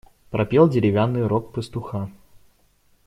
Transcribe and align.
Пропел 0.31 0.67
деревянный 0.67 1.27
рог 1.27 1.51
пастуха. 1.53 2.09